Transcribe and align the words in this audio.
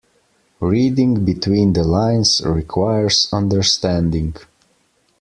Reading 0.61 1.23
between 1.25 1.73
the 1.73 1.83
lines 1.83 2.41
requires 2.43 3.29
understanding. 3.31 4.35